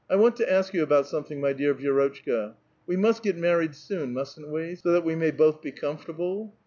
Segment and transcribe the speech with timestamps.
[0.09, 2.55] "1 want to ask ycu about something, my dear Vi^'rot(^hka:
[2.87, 4.73] we must get married soon, mustn't we?
[4.73, 6.55] so that we may both be comfortable